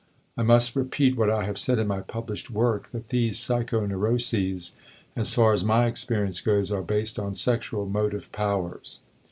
I 0.35 0.41
must 0.41 0.75
repeat 0.75 1.15
what 1.15 1.29
I 1.29 1.43
have 1.43 1.59
said 1.59 1.77
in 1.77 1.85
my 1.85 1.99
published 2.01 2.49
work, 2.49 2.89
that 2.91 3.09
these 3.09 3.37
psychoneuroses, 3.37 4.73
as 5.15 5.31
far 5.31 5.53
as 5.53 5.63
my 5.63 5.85
experience 5.85 6.41
goes, 6.41 6.71
are 6.71 6.81
based 6.81 7.19
on 7.19 7.35
sexual 7.35 7.85
motive 7.85 8.31
powers. 8.31 9.01